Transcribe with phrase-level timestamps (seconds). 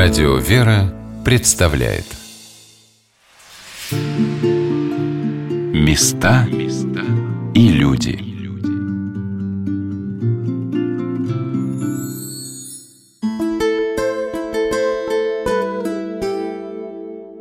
[0.00, 2.04] Радио «Вера» представляет.
[5.74, 6.46] Места
[7.52, 8.20] и люди.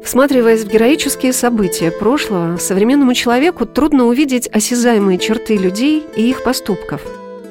[0.04, 7.04] Всматриваясь в героические события прошлого, современному человеку трудно увидеть осязаемые черты людей и их поступков,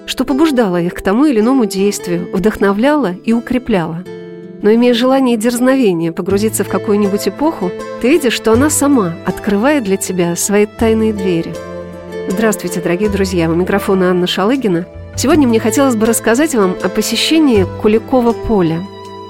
[0.06, 4.02] что побуждало их к тому или иному действию, вдохновляло и укрепляло–
[4.62, 7.70] но имея желание и дерзновение погрузиться в какую-нибудь эпоху,
[8.00, 11.54] ты видишь, что она сама открывает для тебя свои тайные двери.
[12.28, 13.50] Здравствуйте, дорогие друзья!
[13.50, 14.86] У микрофона Анна Шалыгина.
[15.16, 18.82] Сегодня мне хотелось бы рассказать вам о посещении Куликова поля,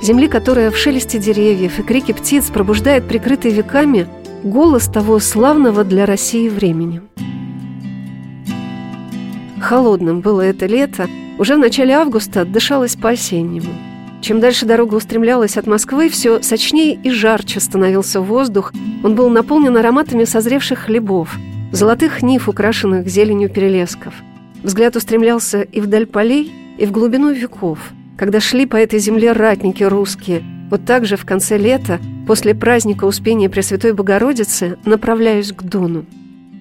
[0.02, 4.08] земли, которая в шелесте деревьев и крике птиц пробуждает прикрытый веками
[4.42, 7.02] голос того славного для России времени.
[9.60, 13.70] Холодным было это лето, уже в начале августа дышалось по-осеннему–
[14.26, 18.72] чем дальше дорога устремлялась от Москвы, все сочнее и жарче становился воздух.
[19.04, 21.36] Он был наполнен ароматами созревших хлебов,
[21.70, 24.14] золотых нив, украшенных зеленью перелесков.
[24.64, 27.78] Взгляд устремлялся и вдаль полей, и в глубину веков,
[28.18, 30.42] когда шли по этой земле ратники русские.
[30.70, 36.04] Вот так же в конце лета, после праздника Успения Пресвятой Богородицы, направляюсь к Дону.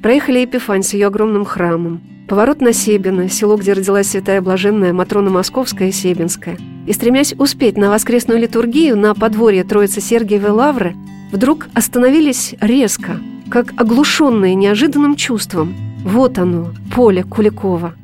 [0.06, 5.32] Проехали Епифань с ее огромным храмом, поворот на Себино, село, где родилась святая блаженная Матрона
[5.32, 10.96] Московская и Себинская– и, стремясь успеть на воскресную литургию на подворье Троицы Сергиевой Лавры,
[11.32, 15.74] вдруг остановились резко, как оглушенные неожиданным чувством.
[16.04, 17.96] Вот оно, поле Куликова.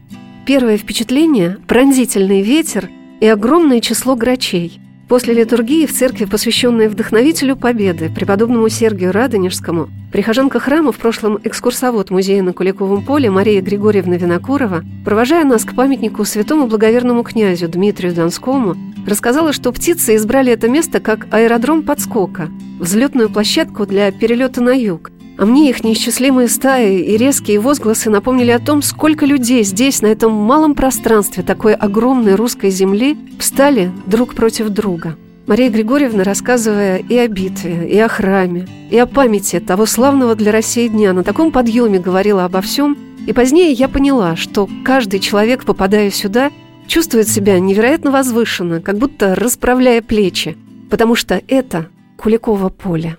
[0.47, 4.80] Первое впечатление– пронзительный ветер и огромное число грачей–
[5.11, 12.11] После литургии в церкви, посвященной вдохновителю Победы, преподобному Сергию Радонежскому, прихожанка храма, в прошлом экскурсовод
[12.11, 18.13] музея на Куликовом поле Мария Григорьевна Винокурова, провожая нас к памятнику святому благоверному князю Дмитрию
[18.13, 22.47] Донскому, рассказала, что птицы избрали это место как аэродром подскока,
[22.79, 25.11] взлетную площадку для перелета на юг,
[25.41, 30.05] а мне их неисчислимые стаи и резкие возгласы напомнили о том, сколько людей здесь, на
[30.05, 35.15] этом малом пространстве такой огромной русской земли, встали друг против друга.
[35.47, 40.51] Мария Григорьевна, рассказывая и о битве, и о храме, и о памяти того славного для
[40.51, 45.65] России дня, на таком подъеме говорила обо всем, и позднее я поняла, что каждый человек,
[45.65, 46.51] попадая сюда,
[46.85, 50.55] чувствует себя невероятно возвышенно, как будто расправляя плечи,
[50.91, 53.17] потому что это Куликово поле.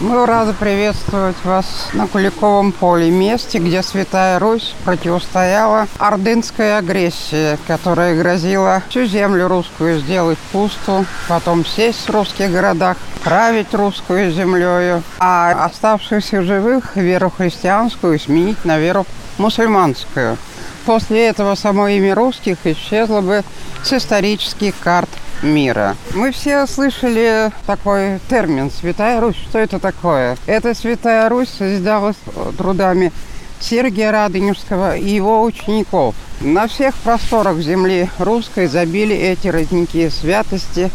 [0.00, 8.16] Мы рады приветствовать вас на Куликовом поле, месте, где Святая Русь противостояла ордынской агрессии, которая
[8.16, 15.66] грозила всю землю русскую сделать пусту, потом сесть в русских городах, править русскую землею, а
[15.66, 19.04] оставшихся живых веру христианскую сменить на веру
[19.36, 20.38] мусульманскую.
[20.86, 23.42] После этого само имя русских исчезло бы
[23.82, 25.10] с исторических карт
[25.42, 25.96] мира.
[26.14, 29.36] Мы все слышали такой термин «Святая Русь».
[29.36, 30.36] Что это такое?
[30.46, 32.16] Это Святая Русь созидалась
[32.56, 33.12] трудами
[33.60, 36.14] Сергия Радонежского и его учеников.
[36.40, 40.90] На всех просторах земли русской забили эти родники святости,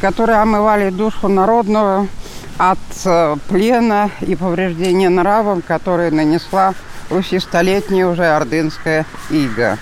[0.00, 2.06] которые омывали душу народного
[2.58, 6.74] от э, плена и повреждения нравов, которые нанесла
[7.08, 9.78] Руси столетняя уже ордынская ига.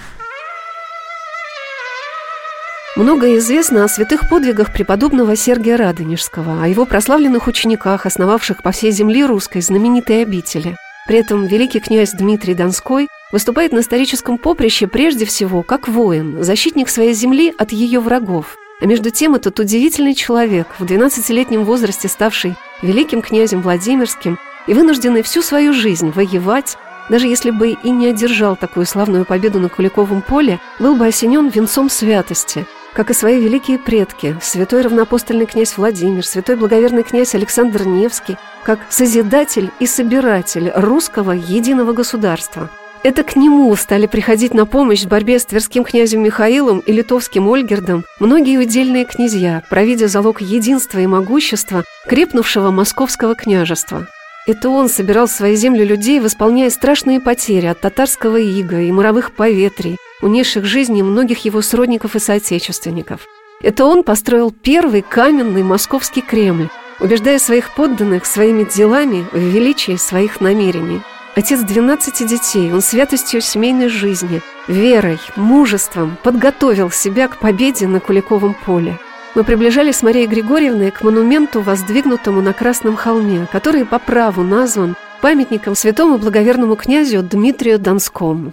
[2.99, 8.91] Многое известно о святых подвигах преподобного Сергия Радонежского, о его прославленных учениках, основавших по всей
[8.91, 10.77] земле русской знаменитые обители.
[11.07, 16.89] При этом великий князь Дмитрий Донской выступает на историческом поприще прежде всего как воин, защитник
[16.89, 18.57] своей земли от ее врагов.
[18.81, 25.23] А между тем этот удивительный человек, в 12-летнем возрасте ставший великим князем Владимирским и вынужденный
[25.23, 26.77] всю свою жизнь воевать,
[27.09, 31.49] даже если бы и не одержал такую славную победу на Куликовом поле, был бы осенен
[31.49, 32.67] венцом святости–
[32.99, 38.81] как и свои великие предки, святой равноапостольный князь Владимир, святой благоверный князь Александр Невский, как
[38.91, 42.71] созидатель и собиратель русского единого государства.
[43.05, 47.47] Это к нему стали приходить на помощь в борьбе с тверским князем Михаилом и литовским
[47.47, 54.09] Ольгердом многие удельные князья, провидя залог единства и могущества крепнувшего московского княжества.
[54.49, 59.33] Это он собирал в свои земли людей, восполняя страшные потери от татарского ига и муровых
[59.33, 63.27] поветрий, унесших жизни многих его сродников и соотечественников.
[63.61, 70.41] Это он построил первый каменный московский Кремль, убеждая своих подданных своими делами в величии своих
[70.41, 71.03] намерений.
[71.37, 78.55] Отец 12 детей, он святостью семейной жизни, верой, мужеством подготовил себя к победе на Куликовом
[78.55, 78.99] поле.
[79.35, 84.97] Мы приближались с Марией Григорьевной к монументу, воздвигнутому на Красном холме, который по праву назван
[85.21, 88.53] памятником святому благоверному князю Дмитрию Донскому.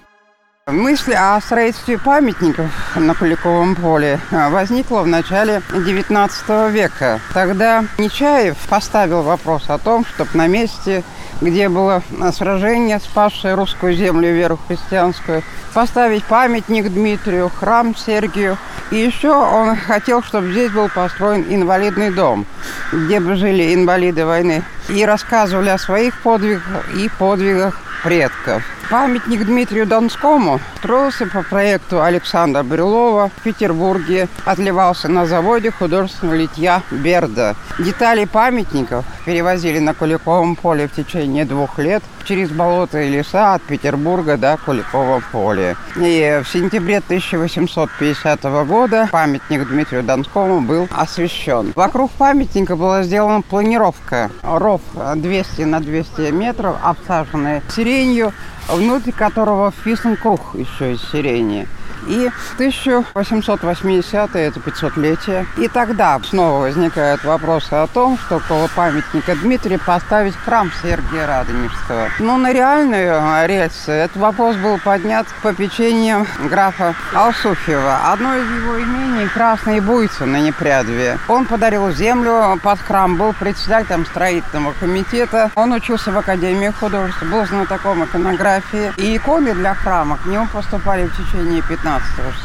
[0.68, 7.20] Мысль о строительстве памятников на Куликовом поле а, возникла в начале XIX века.
[7.36, 11.04] Тогда Нечаев поставил вопрос о том, чтобы на месте
[11.42, 12.02] где было
[12.34, 15.44] сражение, спасшее русскую землю веру христианскую,
[15.74, 18.58] поставить памятник Дмитрию, храм Сергию.
[18.92, 22.46] И еще он хотел, чтобы здесь был построен инвалидный дом,
[22.92, 28.64] где бы жили инвалиды войны и рассказывали о своих подвигах и подвигах предков.
[28.88, 34.28] Памятник Дмитрию Донскому строился по проекту Александра Брюлова в Петербурге.
[34.46, 37.56] Отливался на заводе художественного литья «Берда».
[37.80, 43.62] Детали памятников перевозили на Куликовом поле в течение двух лет через болота и леса от
[43.64, 45.76] Петербурга до Куликова поля.
[45.96, 51.74] И в сентябре 1850 года памятник Дмитрию Донскому был освящен.
[51.76, 54.32] Вокруг памятника была сделана планировка.
[54.44, 54.82] Ров
[55.16, 57.62] 200 на 200 метров, обсаженный
[57.96, 58.34] сиренью,
[58.68, 61.68] внутрь которого вписан круг еще из сирени.
[62.08, 65.46] И 1880 это 500-летие.
[65.58, 72.10] И тогда снова возникают вопросы о том, что около памятника Дмитрия поставить храм Сергия Радонежского.
[72.20, 78.12] Но на реальную рельсы этот вопрос был поднят по печеньям графа Алсуфьева.
[78.12, 81.18] Одно из его имений– Красные Буйцы на Непрядве.
[81.28, 85.52] Он подарил землю под храм, был председателем строительного комитета.
[85.56, 88.94] Он учился в Академии художеств, был знатоком иконографии.
[88.98, 91.95] И иконы для храма к нему поступали в течение 15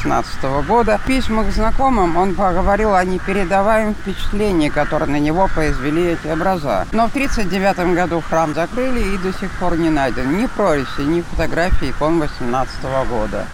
[0.04, 0.98] 15-16 года.
[0.98, 6.86] В письмах к знакомым он поговорил о непередаваемом впечатлении, которое на него произвели эти образа.
[6.92, 11.22] Но в 1939 году храм закрыли и до сих пор не найден ни прориси, ни
[11.22, 13.46] фотографии икон 18 года.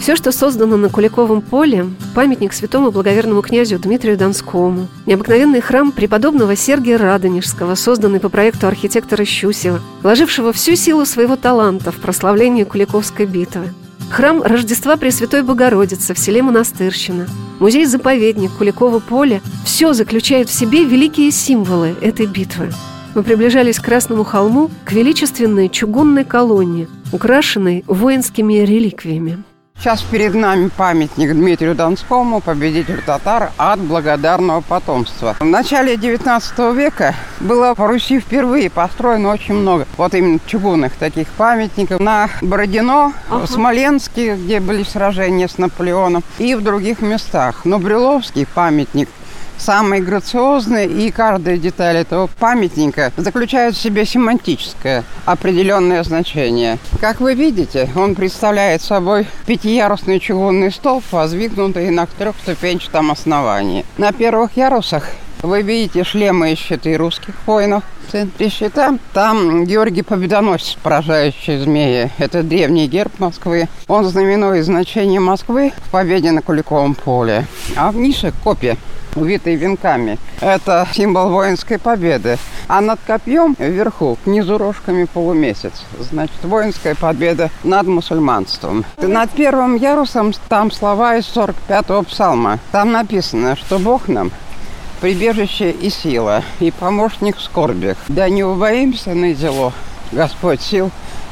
[0.00, 6.56] Все, что создано на Куликовом поле, памятник святому благоверному князю Дмитрию Донскому, необыкновенный храм преподобного
[6.56, 13.26] Сергия Радонежского, созданный по проекту архитектора Щусева, вложившего всю силу своего таланта в прославление Куликовской
[13.26, 13.74] битвы–
[14.08, 21.30] Храм Рождества Пресвятой Богородицы в селе Монастырщина, музей-заповедник Куликово поле– все заключает в себе великие
[21.30, 22.70] символы этой битвы.
[23.14, 29.42] Мы приближались к Красному холму, к величественной чугунной колонне, украшенной воинскими реликвиями.
[29.80, 35.36] Сейчас перед нами памятник Дмитрию Донскому, победителю татар от благодарного потомства.
[35.40, 41.28] В начале 19 века было по Руси впервые построено очень много вот именно чугунных таких
[41.28, 43.46] памятников на Бородино, ага.
[43.46, 47.62] в Смоленске, где были сражения с Наполеоном, и в других местах.
[47.64, 49.08] Но Брюловский памятник
[49.60, 56.78] самые грациозные, и каждая деталь этого памятника заключает в себе семантическое определенное значение.
[57.00, 63.84] Как вы видите, он представляет собой пятиярусный чугунный столб, воздвигнутый на трехступенчатом основании.
[63.98, 65.04] На первых ярусах
[65.42, 67.82] вы видите шлемы и щиты русских воинов.
[68.06, 72.10] В центре щита там Георгий Победоносец, поражающий змеи.
[72.18, 73.68] Это древний герб Москвы.
[73.88, 77.46] Он знаменует значение Москвы в победе на Куликовом поле.
[77.76, 78.76] А в нише копия
[79.16, 80.18] увитый венками.
[80.40, 82.38] Это символ воинской победы.
[82.68, 85.72] А над копьем вверху, внизу рожками полумесяц.
[85.98, 88.84] Значит, воинская победа над мусульманством.
[88.98, 92.58] Над первым ярусом там слова из 45-го псалма.
[92.72, 94.30] Там написано, что Бог нам
[95.00, 97.96] прибежище и сила, и помощник в скорбях.
[98.08, 99.72] Да не убоимся на зело,
[100.12, 100.90] Господь сил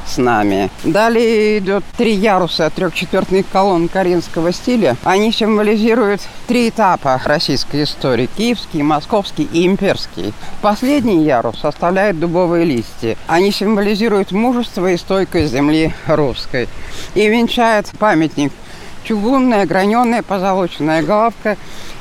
[0.09, 0.71] с нами.
[0.85, 4.97] Далее идет три яруса трехчетвертных колонн коринфского стиля.
[5.05, 8.29] Они символизируют три этапа российской истории.
[8.37, 10.33] Киевский, московский и имперский.
[10.63, 13.17] Последний ярус составляет дубовые листья.
[13.27, 16.69] Они символизируют мужество и стойкость земли русской.
[17.15, 18.53] И венчает памятник
[19.05, 21.57] чугунная, граненая позолоченная головка,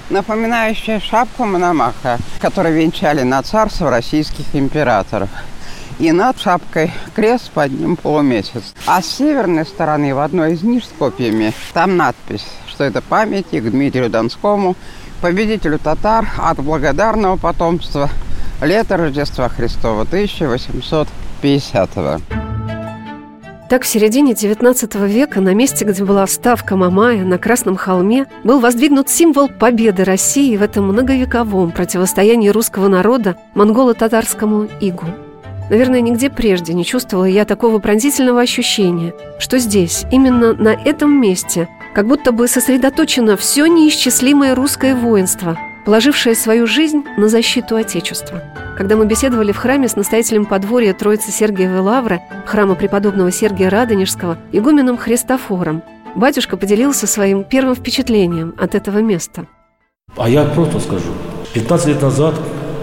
[0.09, 5.29] напоминающая шапку Мономаха, которую венчали на царство российских императоров
[5.99, 8.73] и над шапкой крест под ним полумесяц.
[8.85, 13.69] А с северной стороны, в одной из ниш с копьями, там надпись, что это памятник
[13.69, 14.75] Дмитрию Донскому,
[15.21, 18.09] победителю татар от благодарного потомства
[18.61, 22.21] лета Рождества Христова 1850 -го.
[23.69, 28.61] Так, в середине XIX века на месте, где была ставка Мамая, на Красном холме, был
[28.61, 35.26] воздвигнут символ победы России в этом многовековом противостоянии русского народа монголо-татарскому игу.
[35.69, 41.67] Наверное, нигде прежде не чувствовала я такого пронзительного ощущения, что здесь, именно на этом месте,
[41.93, 48.41] как будто бы сосредоточено все неисчислимое русское воинство, положившее свою жизнь на защиту Отечества.
[48.77, 54.37] Когда мы беседовали в храме с настоятелем подворья Троицы Сергиевой Лавры, храма преподобного Сергия Радонежского,
[54.53, 55.83] игуменом Христофором,
[56.15, 59.47] батюшка поделился своим первым впечатлением от этого места.
[60.15, 61.09] А я просто скажу.
[61.53, 62.35] 15 лет назад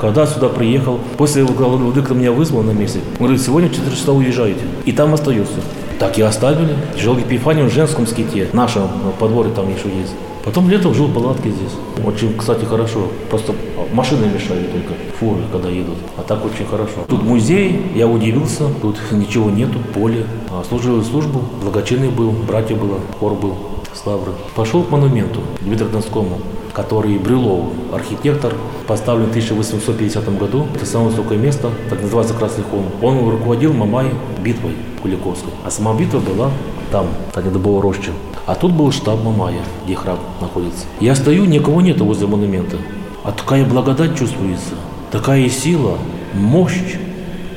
[0.05, 4.13] когда сюда приехал, после Владыка меня вызвал на месте, он говорит, сегодня в 4 часа
[4.13, 4.61] уезжаете.
[4.85, 5.55] И там остается.
[5.99, 6.77] Так и оставили.
[6.95, 8.51] Жил Епифаний в женском ските.
[8.53, 8.83] Нашем
[9.19, 10.13] подворье там еще есть.
[10.45, 11.73] Потом летом жил в палатке здесь.
[12.05, 13.09] Очень, кстати, хорошо.
[13.31, 13.55] Просто
[13.95, 15.97] машины мешали только, фуры, когда едут.
[16.19, 17.07] А так очень хорошо.
[17.09, 18.65] Тут музей, я удивился.
[18.83, 20.27] Тут ничего нету, поле.
[20.51, 23.57] А служил службу, благочинный был, братья было, хор был.
[23.95, 24.33] Славры.
[24.55, 26.41] Пошел к монументу Дмитрию Донскому,
[26.75, 28.53] который Брюлов, архитектор,
[28.87, 30.67] поставлен в 1850 году.
[30.75, 32.87] Это самое высокое место, так называется Красный холм.
[33.01, 34.11] Он руководил Мамай
[34.43, 35.53] битвой Куликовской.
[35.65, 36.51] А сама битва была
[36.91, 38.11] там, на Дубовой роще.
[38.47, 40.85] А тут был штаб Мамая, где храм находится.
[41.01, 42.77] Я стою, никого нет возле монумента.
[43.23, 44.75] А такая благодать чувствуется,
[45.11, 45.97] такая сила,
[46.35, 46.97] мощь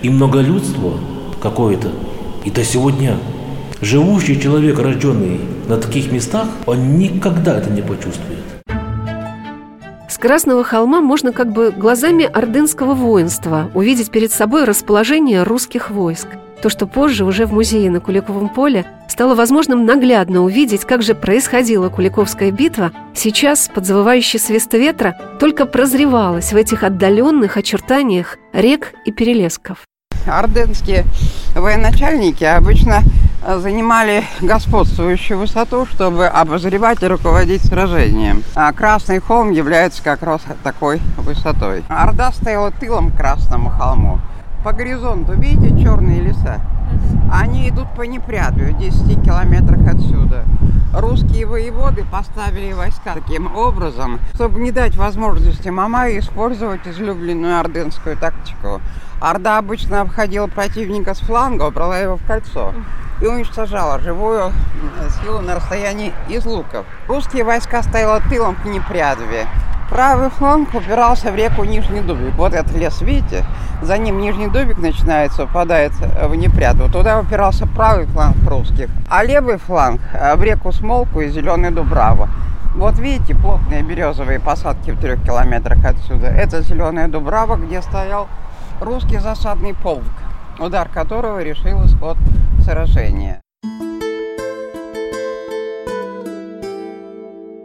[0.01, 0.93] и многолюдство
[1.41, 1.89] какое-то.
[2.45, 3.17] И до сегодня
[3.81, 8.56] живущий человек, рожденный на таких местах, он никогда это не почувствует.
[10.17, 16.27] С Красного холма можно как бы глазами ордынского воинства увидеть перед собой расположение русских войск.
[16.63, 21.13] То, что позже уже в музее на Куликовом поле стало возможным наглядно увидеть, как же
[21.13, 28.93] происходила Куликовская битва, сейчас под завывающий свист ветра только прозревалось в этих отдаленных очертаниях рек
[29.05, 29.85] и перелесков.
[30.27, 31.05] Орденские
[31.55, 33.01] военачальники обычно
[33.59, 38.43] занимали господствующую высоту, чтобы обозревать и руководить сражением.
[38.55, 41.83] А Красный холм является как раз такой высотой.
[41.87, 44.19] Орда стояла тылом к Красному холму.
[44.63, 46.61] По горизонту видите черные леса?
[47.31, 50.45] Они идут по Непрядую, в 10 километрах отсюда.
[50.93, 58.81] Русские воеводы поставили войска таким образом, чтобы не дать возможности Мамаю использовать излюбленную ордынскую тактику.
[59.19, 62.73] Орда обычно обходила противника с фланга, брала его в кольцо
[63.21, 64.51] и уничтожала живую
[65.21, 66.85] силу на расстоянии из луков.
[67.07, 69.47] Русские войска стояли тылом к Непрядове.
[69.89, 72.35] Правый фланг упирался в реку Нижний Дубик.
[72.35, 73.45] Вот этот лес, видите?
[73.81, 76.91] За ним Нижний Дубик начинается, упадает в Непрядово.
[76.91, 78.89] Туда упирался правый фланг русских.
[79.09, 82.27] А левый фланг в реку Смолку и Зеленый Дубраво.
[82.75, 86.27] Вот видите, плотные березовые посадки в трех километрах отсюда.
[86.27, 88.27] Это Зеленая Дубрава, где стоял
[88.81, 90.03] русский засадный полк,
[90.59, 92.17] удар которого решил исход
[92.63, 93.41] сражения.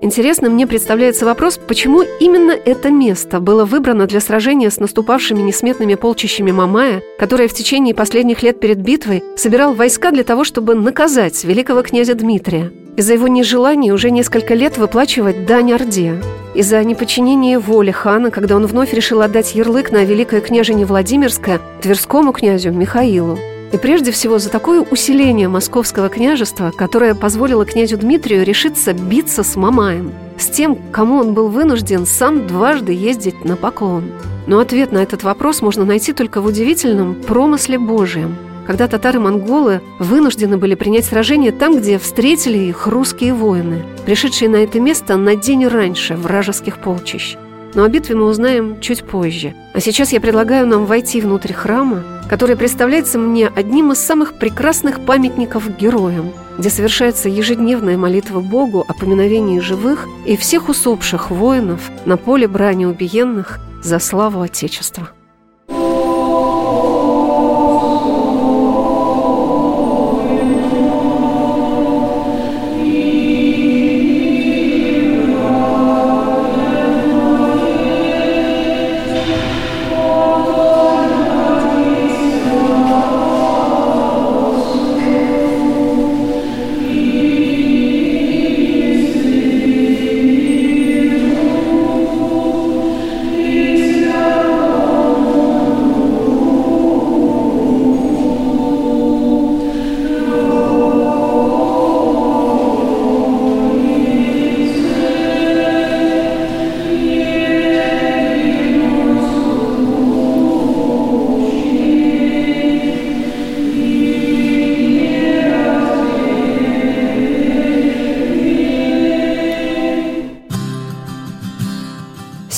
[0.03, 5.95] Интересно мне представляется вопрос, почему именно это место было выбрано для сражения с наступавшими несметными
[5.95, 11.45] полчищами Мамая, который в течение последних лет перед битвой собирал войска для того, чтобы наказать
[11.45, 16.21] великого князя Дмитрия из-за его нежелания уже несколько лет выплачивать дань Орде,
[16.55, 22.33] из-за неподчинения воли хана, когда он вновь решил отдать ярлык на великое княжение Владимирское Тверскому
[22.33, 23.39] князю Михаилу.
[23.73, 29.57] И прежде всего за такое усиление московского княжества, которое позволило князю Дмитрию решиться биться с
[29.57, 34.13] Мамаем, с тем, кому он был вынужден сам дважды ездить на поклон.
[34.47, 38.37] Но ответ на этот вопрос можно найти только в удивительном промысле Божьем,
[38.67, 44.81] когда татары-монголы вынуждены были принять сражение там, где встретили их русские воины, пришедшие на это
[44.81, 47.37] место на день раньше вражеских полчищ.
[47.75, 49.55] Но о битве мы узнаем чуть позже.
[49.73, 55.05] А сейчас я предлагаю нам войти внутрь храма, который представляется мне одним из самых прекрасных
[55.05, 62.17] памятников героям, где совершается ежедневная молитва Богу о поминовении живых и всех усопших воинов на
[62.17, 65.11] поле брани убиенных за славу Отечества.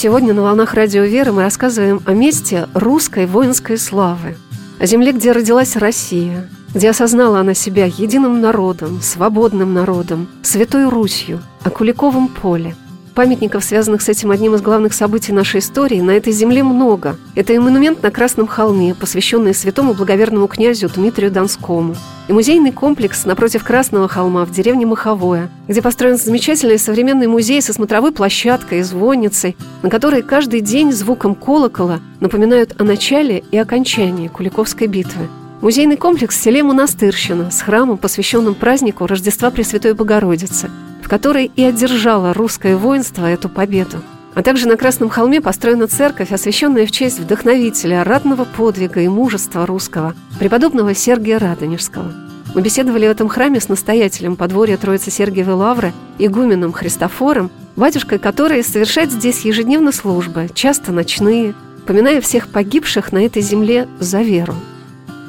[0.04, 4.36] Сегодня на «Волнах Радио Веры» мы рассказываем о месте русской воинской славы,
[4.78, 11.40] о земле, где родилась Россия, где осознала она себя единым народом, свободным народом, Святой Русью,
[11.62, 12.76] о Куликовом поле–
[13.14, 17.16] Памятников, связанных с этим одним из главных событий нашей истории, на этой земле много.
[17.36, 21.94] Это и монумент на Красном холме, посвященный святому благоверному князю Дмитрию Донскому,
[22.28, 27.72] и музейный комплекс напротив Красного холма в деревне Маховое, где построен замечательный современный музей со
[27.72, 34.28] смотровой площадкой и звонницей, на которой каждый день звуком колокола напоминают о начале и окончании
[34.28, 35.28] Куликовской битвы.
[35.60, 40.70] Музейный комплекс в селе Монастырщина с храмом, посвященным празднику Рождества Пресвятой Богородицы,
[41.02, 43.98] в которой и одержало русское воинство эту победу.
[44.34, 49.64] А также на Красном холме построена церковь, освященная в честь вдохновителя ратного подвига и мужества
[49.64, 52.12] русского, преподобного Сергия Радонежского.
[52.54, 58.62] Мы беседовали в этом храме с настоятелем подворья Троицы Сергиевой Лавры, игуменом Христофором, батюшкой которой
[58.64, 61.54] совершает здесь ежедневно службы, часто ночные,
[61.86, 64.54] поминая всех погибших на этой земле за веру.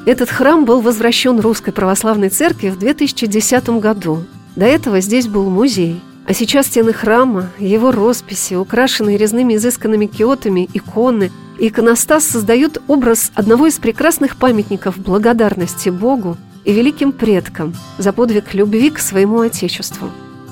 [0.04, 4.24] Этот храм был возвращен Русской Православной Церкви в 2010 году.
[4.54, 6.00] До этого здесь был музей.
[6.26, 13.30] А сейчас стены храма, его росписи, украшенные резными изысканными киотами, иконы и иконостас создают образ
[13.34, 20.10] одного из прекрасных памятников благодарности Богу и великим предкам за подвиг любви к своему Отечеству.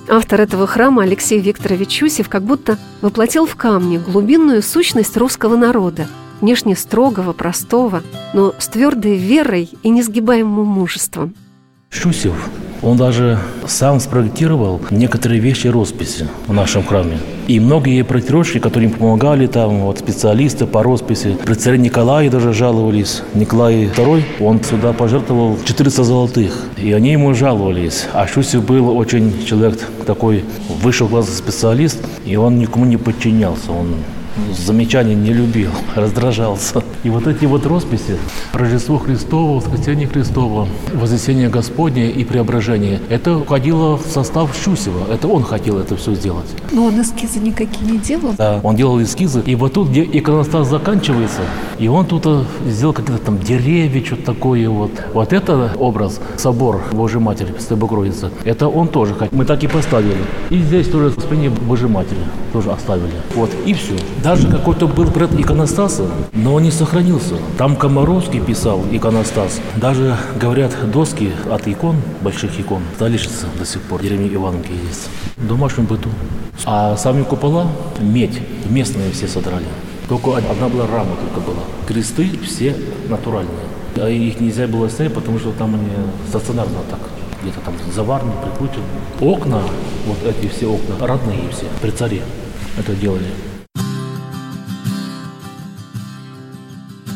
[0.08, 6.06] Автор этого храма Алексей Викторович Чусев как будто воплотил в камне глубинную сущность русского народа–
[6.40, 8.02] внешне строгого, простого,
[8.34, 11.34] но с твердой верой и несгибаемым мужеством.
[11.94, 12.34] Щусев,
[12.82, 17.18] он даже сам спроектировал некоторые вещи росписи в нашем храме.
[17.46, 22.52] И многие проектировщики, которые им помогали, там вот специалисты по росписи, при царе Николае даже
[22.52, 23.22] жаловались.
[23.34, 26.64] Николай II, он сюда пожертвовал 400 золотых.
[26.76, 28.06] И они ему жаловались.
[28.12, 30.44] А Щусев был очень человек такой
[30.82, 33.70] высшего класса специалист, и он никому не подчинялся.
[33.70, 33.94] Он
[34.56, 36.82] замечаний не любил, раздражался.
[37.02, 38.16] И вот эти вот росписи
[38.52, 45.12] Рождество Христово, Воскресение Христово, Вознесение Господне и Преображение, это входило в состав Щусева.
[45.12, 46.46] Это он хотел это все сделать.
[46.72, 48.34] Но он эскизы никакие не делал?
[48.36, 49.42] Да, он делал эскизы.
[49.46, 51.42] И вот тут, где иконостас заканчивается,
[51.78, 54.90] и он тут э, сделал какие-то там деревья, что-то такое вот.
[55.12, 59.36] Вот это образ, собор Божьей Матери, Пресвятой Богородицы, это он тоже хотел.
[59.36, 60.16] Мы так и поставили.
[60.50, 62.20] И здесь тоже спине Божьей Матери
[62.52, 63.12] тоже оставили.
[63.34, 63.94] Вот, и все.
[64.24, 67.34] Даже какой-то был пред иконостаса, но он не сохранился.
[67.58, 69.60] Там Комаровский писал иконостас.
[69.76, 75.10] Даже, говорят, доски от икон, больших икон, столичница до сих пор, деревни Ивановки есть.
[75.36, 76.08] В домашнем быту.
[76.64, 77.66] А сами купола–
[78.00, 78.40] медь.
[78.70, 79.66] Местные все содрали.
[80.08, 81.62] Только одна была рама только была.
[81.86, 82.74] Кресты все
[83.10, 83.52] натуральные.
[83.96, 85.90] А их нельзя было снять, потому что там они
[86.30, 87.00] стационарно так
[87.42, 88.86] где-то там заварные, прикручены.
[89.20, 89.60] Окна,
[90.06, 92.22] вот эти все окна, родные все, при царе
[92.78, 93.26] это делали.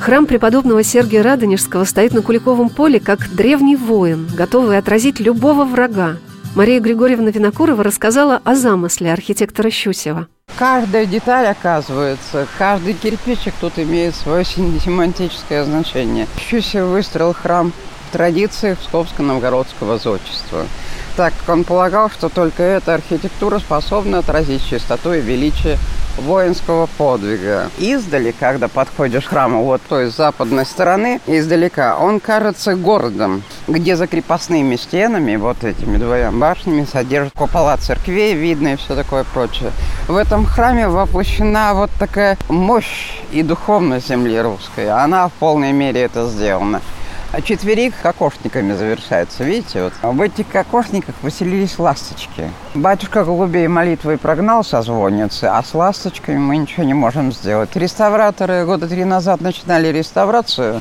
[0.09, 6.17] Храм преподобного Сергия Радонежского стоит на Куликовом поле как древний воин, готовый отразить любого врага.
[6.55, 10.27] Мария Григорьевна Винокурова рассказала о замысле архитектора Щусева.
[10.59, 16.27] Каждая деталь, оказывается, каждый кирпичик тут имеет свое семантическое значение.
[16.39, 17.71] Щусев выстроил храм
[18.09, 20.65] в традициях Псковско-Новгородского зодчества
[21.19, 25.77] так как он полагал, что только эта архитектура способна отразить чистоту и величие
[26.17, 27.71] воинского подвига.
[27.77, 34.07] Издали, когда подходишь к храму, вот той западной стороны, издалека, он кажется городом, где за
[34.07, 39.73] крепостными стенами, вот этими двумя башнями, содержат купола церквей, видно и все такое прочее.
[40.07, 44.89] В этом храме воплощена вот такая мощь и духовность земли русской.
[44.89, 46.81] Она в полной мере это сделана.
[47.31, 49.45] А четверик кокошниками завершается.
[49.45, 52.51] Видите, вот в этих кокошниках поселились ласточки.
[52.75, 57.77] Батюшка голубей молитвой прогнал со звонницы, а с ласточками мы ничего не можем сделать.
[57.77, 60.81] Реставраторы года три назад начинали реставрацию,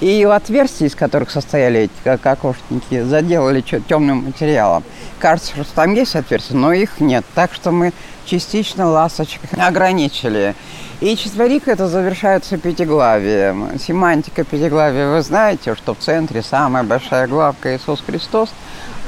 [0.00, 4.84] и отверстия, из которых состояли эти кокошники, заделали темным материалом.
[5.18, 7.24] Кажется, что там есть отверстия, но их нет.
[7.34, 7.92] Так что мы
[8.24, 10.54] частично ласточек ограничили.
[11.00, 13.78] И четверик это завершается пятиглавием.
[13.78, 18.50] Семантика пятиглавия вы знаете, что в центре самая большая главка Иисус Христос,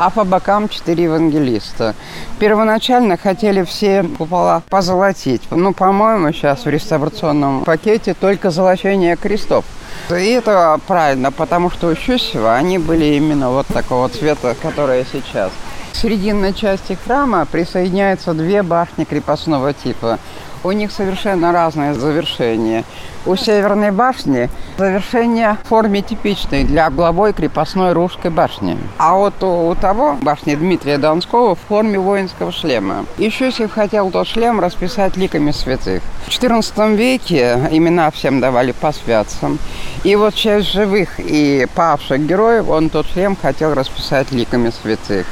[0.00, 1.94] а по бокам четыре евангелиста.
[2.38, 5.42] Первоначально хотели все купола позолотить.
[5.50, 9.66] Ну, по-моему, сейчас в реставрационном пакете только золочение крестов.
[10.08, 15.52] И это правильно, потому что у Щусева они были именно вот такого цвета, которые сейчас.
[15.92, 20.18] К срединной части храма присоединяются две башни крепостного типа–
[20.62, 22.84] у них совершенно разное завершение.
[23.26, 28.78] У Северной башни завершение в форме типичной для угловой крепостной русской башни.
[28.96, 33.04] А вот у, у того башни Дмитрия Донского в форме воинского шлема.
[33.18, 36.02] Еще если хотел тот шлем расписать ликами святых.
[36.26, 39.58] В XIV веке имена всем давали по святцам.
[40.02, 45.26] И вот часть живых и павших героев он тот шлем хотел расписать ликами святых.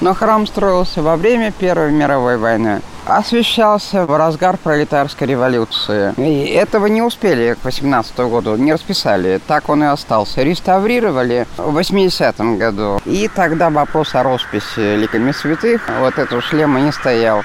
[0.00, 6.12] Но храм строился во время Первой мировой войны освещался в разгар пролетарской революции.
[6.16, 9.40] И этого не успели к 18 году, не расписали.
[9.46, 10.42] Так он и остался.
[10.42, 13.00] Реставрировали в 80-м году.
[13.04, 17.42] И тогда вопрос о росписи ликами святых вот этого шлема не стоял.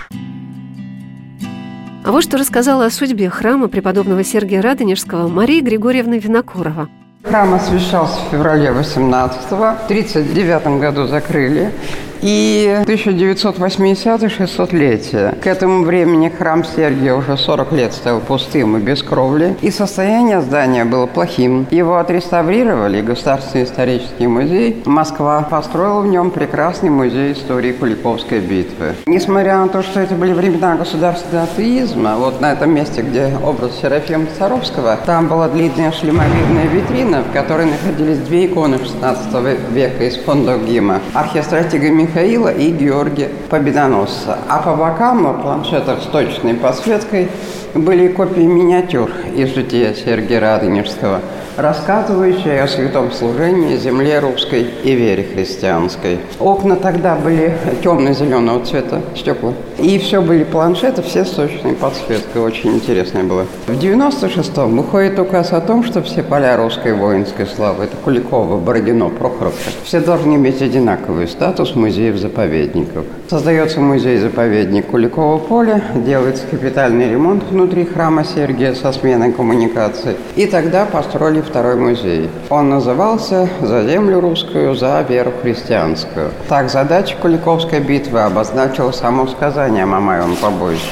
[2.06, 6.88] А вот что рассказала о судьбе храма преподобного Сергия Радонежского Мария Григорьевна Винокурова.
[7.24, 11.72] Храм освящался в феврале 18-го, в 1939 году закрыли.
[12.22, 15.36] И 1980-600-летие.
[15.42, 19.56] К этому времени храм Сергия уже 40 лет стоял пустым и без кровли.
[19.62, 21.68] И состояние здания было плохим.
[21.72, 24.82] Его отреставрировали, Государственный исторический музей.
[24.86, 28.96] Москва построила в нем прекрасный музей истории Куликовской битвы.
[29.06, 33.72] Несмотря на то, что это были времена государственного атеизма, вот на этом месте, где образ
[33.82, 39.34] Серафима Царовского, там была длинная шлемовидная витрина, в которой находились две иконы 16
[39.72, 41.02] века из фонда ГИМа.
[41.14, 44.38] Архистратига Михаила и Георгия Победоносца.
[44.48, 47.30] А по бокам на планшетах с точной подсветкой
[47.76, 51.20] были копии миниатюр из жития Сергия Радонежского–
[51.58, 56.20] рассказывающая о святом служении земле русской и вере христианской.
[56.40, 59.54] Окна тогда были темно-зеленого цвета, стекла.
[59.80, 62.42] И все были планшеты, все с точной подсветкой.
[62.42, 63.46] Очень интересное было.
[63.68, 69.10] В 96-м выходит указ о том, что все поля русской воинской славы, это Куликова, Бородино,
[69.10, 73.06] Прохоровка, все должны иметь одинаковый статус музеев-заповедников.
[73.30, 80.16] Создается музей-заповедник Куликово поле, делается капитальный ремонт внутри храма Сергия со сменой коммуникаций.
[80.36, 82.30] И тогда построили второй музей.
[82.52, 86.30] Он назывался «За землю русскую, за веру христианскую».
[86.48, 90.84] Так задача Куликовской битвы обозначила само сказание Мамаевом побоище.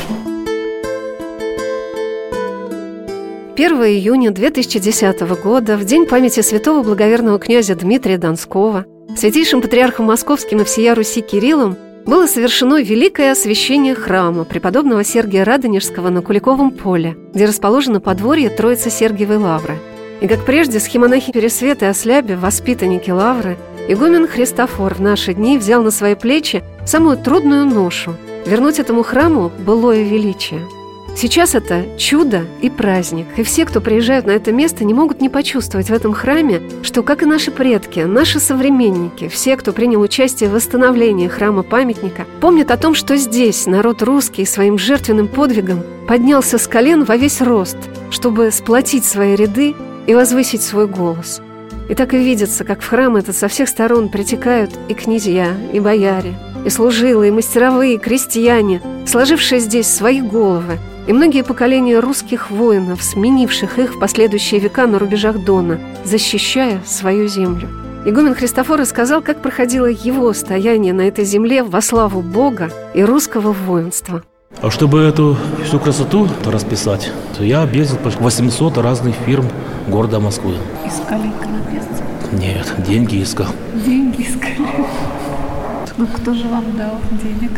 [3.56, 10.62] 1 июня 2010 года, в день памяти святого благоверного князя Дмитрия Донского, святейшим патриархом московским
[10.62, 17.18] и всея Руси Кириллом было совершено великое освящение храма преподобного Сергия Радонежского на Куликовом поле,
[17.34, 19.78] где расположено подворье Троицы Сергиевой Лавры–
[20.24, 23.58] и как прежде схемонахи Пересвет и Осляби, воспитанники Лавры,
[23.90, 29.52] игумен Христофор в наши дни взял на свои плечи самую трудную ношу– вернуть этому храму
[29.66, 30.62] былое величие.
[31.16, 35.30] Сейчас это чудо и праздник, и все, кто приезжают на это место, не могут не
[35.30, 40.50] почувствовать в этом храме, что, как и наши предки, наши современники, все, кто принял участие
[40.50, 46.68] в восстановлении храма-памятника, помнят о том, что здесь народ русский своим жертвенным подвигом поднялся с
[46.68, 47.78] колен во весь рост,
[48.10, 49.76] чтобы сплотить свои ряды
[50.08, 51.42] и возвысить свой голос.
[51.90, 55.80] И так и видится, как в храм этот со всех сторон притекают и князья, и
[55.80, 56.34] бояре,
[56.66, 63.04] и служилые, и мастеровые, и крестьяне, сложившие здесь свои головы, и многие поколения русских воинов,
[63.04, 67.70] сменивших их в последующие века на рубежах Дона, защищая свою землю.
[68.06, 73.52] Игумен Христофор рассказал, как проходило его стояние на этой земле во славу Бога и русского
[73.54, 74.24] воинства–
[74.62, 75.36] а чтобы эту
[75.66, 79.46] всю красоту расписать, то я объездил почти 800 разных фирм
[79.88, 80.56] города Москвы.
[80.86, 82.04] Искали иконописца?
[82.32, 83.48] Нет, деньги искал.
[83.86, 84.58] Деньги искали.
[85.98, 87.52] Ну, кто же вам дал денег?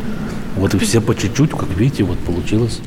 [0.55, 2.81] Вот и все по чуть-чуть, как видите, вот получилось.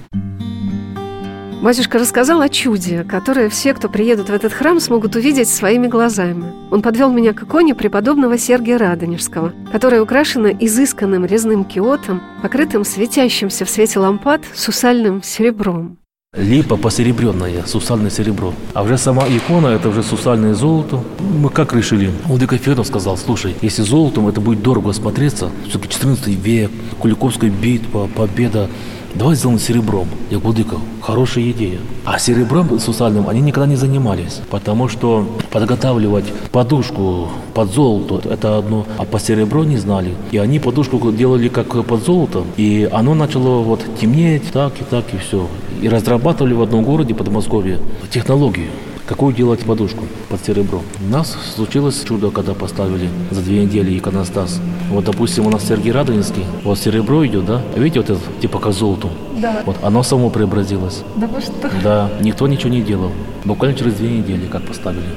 [1.60, 6.52] Батюшка рассказал о чуде, которое все, кто приедут в этот храм, смогут увидеть своими глазами.
[6.70, 13.64] Он подвел меня к иконе преподобного Сергия Радонежского, которая украшена изысканным резным киотом, покрытым светящимся
[13.64, 15.98] в свете лампад сусальным серебром.
[16.36, 18.54] Липа посеребренная, сусальное серебро.
[18.74, 21.02] А уже сама икона, это уже сусальное золото.
[21.18, 22.12] Мы как решили?
[22.26, 28.08] Владыка Федор сказал, слушай, если золотом это будет дорого смотреться, все-таки 14 век, Куликовская битва,
[28.14, 28.68] победа,
[29.14, 30.08] давай сделаем серебром.
[30.30, 31.78] Я Владыка, хорошая идея.
[32.04, 38.86] А серебром сусальным они никогда не занимались, потому что подготавливать подушку под золото– это одно,
[38.98, 40.14] а по серебру не знали.
[40.30, 45.04] И они подушку делали как под золото, и оно начало вот темнеть, так и так,
[45.12, 45.46] и все.
[45.82, 47.78] И разрабатывали в одном городе, Подмосковье,
[48.10, 48.68] технологию
[49.08, 50.82] какую делать подушку под серебро.
[51.00, 54.60] У нас случилось чудо, когда поставили за две недели иконостас.
[54.90, 57.62] Вот, допустим, у нас Сергей Радонинский, вот серебро идет, да?
[57.74, 59.08] Видите, вот это, типа как золото?
[59.38, 59.62] Да.
[59.64, 61.02] Вот, оно само преобразилось.
[61.16, 61.70] Да вы что?
[61.82, 63.10] Да, никто ничего не делал.
[63.44, 65.08] Буквально через две недели, как поставили.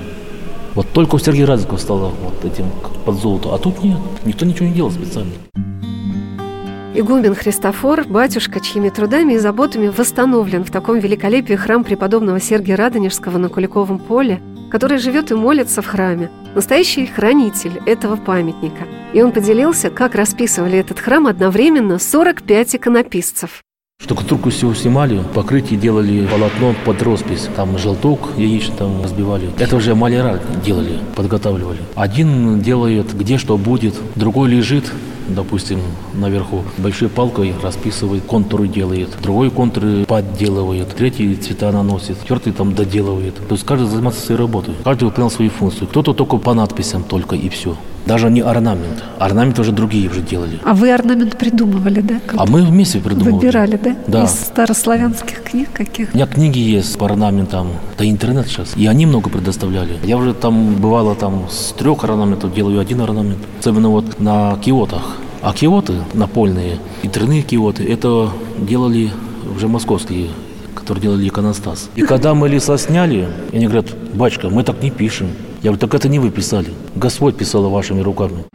[0.73, 2.65] Вот только у Сергея Радонинского стало вот этим
[3.03, 5.31] под золото, а тут нет, никто ничего не делал специально.
[6.93, 13.37] Игумен Христофор, батюшка, чьими трудами и заботами восстановлен в таком великолепии храм преподобного Сергия Радонежского
[13.37, 18.83] на Куликовом поле, который живет и молится в храме, настоящий хранитель этого памятника.
[19.13, 23.61] И он поделился, как расписывали этот храм одновременно 45 иконописцев.
[24.03, 27.47] Штукатурку всего снимали, покрытие делали полотно под роспись.
[27.55, 29.49] Там желток яичный там разбивали.
[29.59, 31.79] Это уже маляра делали, подготавливали.
[31.95, 34.91] Один делает, где что будет, другой лежит,
[35.35, 35.79] допустим,
[36.13, 43.35] наверху большой палкой расписывает, контуры делает, другой контуры подделывает, третий цвета наносит, четвертый там доделывает.
[43.35, 45.87] То есть каждый занимается своей работой, каждый выполнял свою функцию.
[45.87, 47.75] Кто-то только по надписям только и все.
[48.05, 49.03] Даже не орнамент.
[49.19, 50.59] Орнамент уже другие уже делали.
[50.63, 52.19] А вы орнамент придумывали, да?
[52.35, 53.35] А мы вместе придумывали.
[53.35, 53.95] Выбирали, да?
[54.07, 54.23] Да.
[54.23, 56.13] Из старославянских книг каких?
[56.13, 58.75] У меня книги есть по орнаментам, да интернет сейчас.
[58.75, 59.97] И они много предоставляли.
[60.03, 63.39] Я уже там, бывало, там с трех орнаментов делаю один орнамент.
[63.59, 65.17] Особенно вот на киотах.
[65.41, 69.11] А киоты напольные и тройные киоты, это делали
[69.55, 70.29] уже московские
[70.73, 71.89] которые делали иконостас.
[71.95, 75.29] И когда мы леса сняли, они говорят, батюшка, мы так не пишем.
[75.61, 76.69] Я говорю, так это не вы писали.
[76.95, 78.45] Господь писал вашими руками.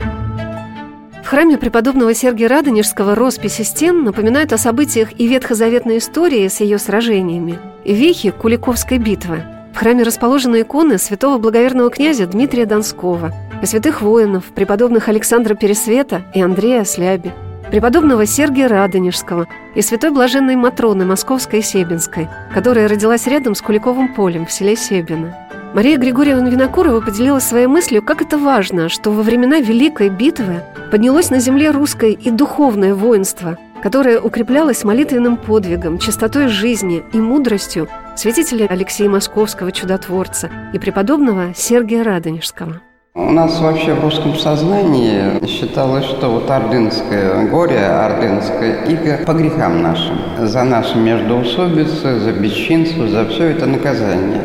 [1.23, 6.79] В храме преподобного Сергия Радонежского росписи стен напоминают о событиях и ветхозаветной истории с ее
[6.79, 9.43] сражениями, и вехи Куликовской битвы.
[9.73, 16.23] В храме расположены иконы святого благоверного князя Дмитрия Донского и святых воинов, преподобных Александра Пересвета
[16.35, 17.33] и Андрея Сляби,
[17.71, 24.13] преподобного Сергия Радонежского и святой блаженной Матроны Московской и Себинской, которая родилась рядом с Куликовым
[24.15, 25.46] полем в селе Себино.
[25.77, 31.29] Мария Григорьевна Винокурова поделилась своей мыслью, как это важно, что во времена Великой битвы поднялось
[31.29, 38.69] на земле русское и духовное воинство, которое укреплялось молитвенным подвигом, чистотой жизни и мудростью святителя
[38.71, 42.81] Алексея Московского чудотворца и преподобного Сергия Радонежского.
[43.15, 49.83] У нас вообще в русском сознании считалось, что вот ордынское горе, ордынское иго по грехам
[49.83, 54.41] нашим, за наши междоусобицы, за бесчинство, за все это наказание.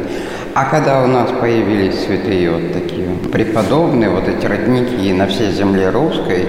[0.53, 5.89] А когда у нас появились святые вот такие преподобные, вот эти родники на всей земле
[5.89, 6.45] русской,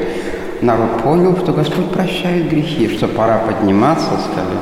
[0.61, 4.59] народ понял, что Господь прощает грехи, что пора подниматься, сказали,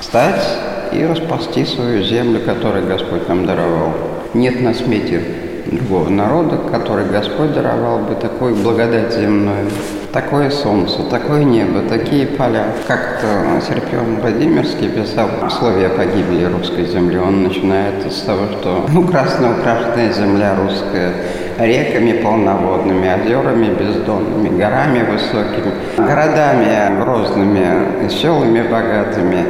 [0.00, 0.46] встать
[0.92, 3.94] и распасти свою землю, которую Господь нам даровал.
[4.32, 5.22] Нет на смете
[5.66, 9.68] другого народа, который Господь даровал бы такой благодать земную,
[10.12, 12.66] такое солнце, такое небо, такие поля.
[12.86, 17.18] Как-то Серпион Владимирский писал условия погибели русской земли.
[17.18, 21.12] Он начинает с того, что украсно украшенная земля русская,
[21.58, 29.44] реками полноводными, озерами бездонными, горами высокими, городами грозными, селами богатыми,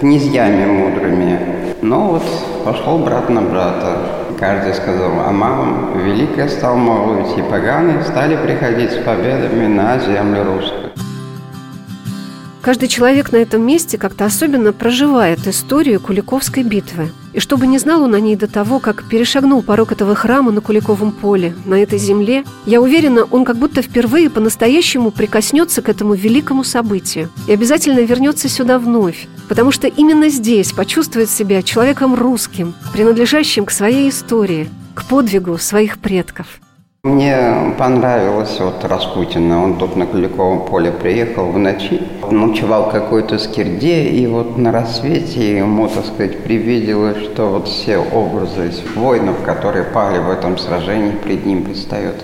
[0.00, 1.38] князьями мудрыми.
[1.82, 2.22] Но вот
[2.64, 4.17] пошел брат на брата.
[4.38, 10.44] Каждый сказал, а мамам великое стал молвить, и поганы стали приходить с победами на землю
[10.44, 10.92] русскую.
[12.62, 17.10] Каждый человек на этом месте как-то особенно проживает историю Куликовской битвы.
[17.32, 20.60] И чтобы не знал он о ней до того, как перешагнул порог этого храма на
[20.60, 26.14] Куликовом поле, на этой земле, я уверена, он как будто впервые по-настоящему прикоснется к этому
[26.14, 32.74] великому событию и обязательно вернется сюда вновь, потому что именно здесь почувствует себя человеком русским,
[32.92, 36.60] принадлежащим к своей истории, к подвигу своих предков.
[37.04, 39.62] Мне понравилось вот Распутина.
[39.62, 45.58] Он тут на Куликовом поле приехал в ночи, ночевал какой-то скирде, и вот на рассвете
[45.58, 51.46] ему, так сказать, привиделось, что вот все образы воинов, которые пали в этом сражении, пред
[51.46, 52.16] ним предстают.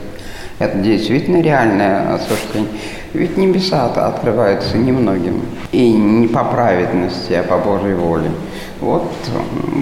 [0.59, 2.69] Это действительно реальное осуждение.
[3.13, 5.43] Ведь небеса открываются немногим.
[5.73, 8.31] И не по праведности, а по Божьей воле.
[8.81, 9.11] Вот,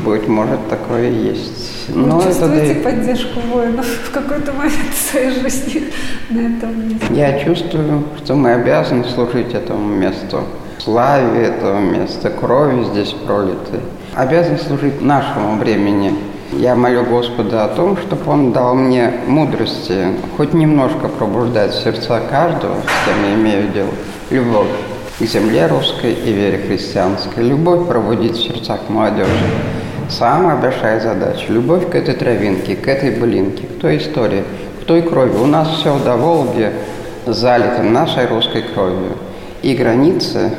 [0.04, 1.88] быть может, такое есть.
[1.88, 2.84] Но Вы чувствуете это...
[2.84, 5.84] поддержку воинов в какой-то момент своей жизни
[6.30, 7.06] на этом месте?
[7.10, 10.44] Я чувствую, что мы обязаны служить этому месту,
[10.78, 13.80] славе этого места, крови здесь пролитой.
[14.14, 16.14] Обязаны служить нашему времени.
[16.52, 22.74] Я молю Господа о том, чтобы Он дал мне мудрости, хоть немножко пробуждать сердца каждого,
[22.74, 23.88] с кем я имею дело,
[24.30, 24.68] любовь
[25.18, 29.30] к земле русской и вере христианской, любовь пробудить в сердцах молодежи.
[30.10, 34.44] Самая большая задача– любовь к этой травинке, к этой блинке, к той истории,
[34.82, 35.36] к той крови.
[35.38, 36.70] У нас все до Волги
[37.24, 39.16] залито нашей русской кровью.
[39.62, 40.50] И границы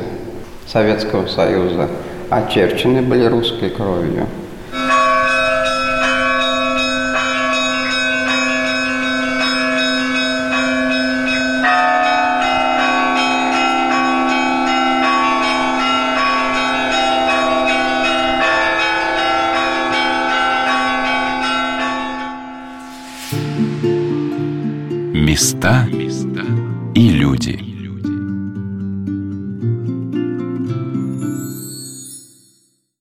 [0.66, 1.88] Советского Союза
[2.30, 4.26] очерчены были русской кровью.